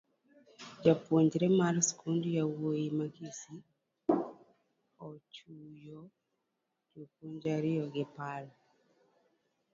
[0.83, 3.65] Japuonjre mar skund yawuoyi ma kisii
[5.07, 5.99] ochuyo
[6.93, 8.53] jopuonj ariyo gi pala